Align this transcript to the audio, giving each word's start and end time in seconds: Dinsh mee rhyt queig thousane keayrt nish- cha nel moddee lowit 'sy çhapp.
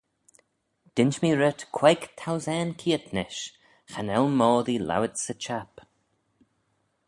Dinsh 0.97 1.19
mee 1.21 1.35
rhyt 1.39 1.61
queig 1.77 2.01
thousane 2.19 2.73
keayrt 2.81 3.07
nish- 3.15 3.41
cha 3.89 4.01
nel 4.07 4.25
moddee 4.39 4.83
lowit 4.87 5.15
'sy 5.19 5.35
çhapp. 5.43 5.73